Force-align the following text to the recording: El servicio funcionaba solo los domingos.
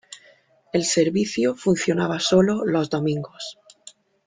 El 0.73 0.83
servicio 0.83 1.53
funcionaba 1.53 2.19
solo 2.19 2.65
los 2.65 2.89
domingos. 2.89 3.59